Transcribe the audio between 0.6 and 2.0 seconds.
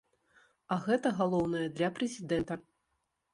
А гэта галоўнае для